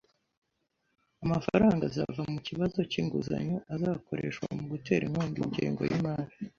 [1.23, 6.33] Amafaranga azava mu kibazo cy’inguzanyo azakoreshwa mu gutera inkunga ingengo y’imari